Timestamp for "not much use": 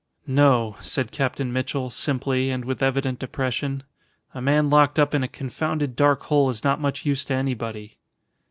6.63-7.23